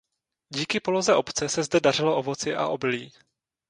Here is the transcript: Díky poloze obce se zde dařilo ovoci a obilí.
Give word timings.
Díky 0.49 0.79
poloze 0.79 1.15
obce 1.15 1.49
se 1.49 1.63
zde 1.63 1.79
dařilo 1.79 2.17
ovoci 2.17 2.55
a 2.55 2.67
obilí. 2.67 3.11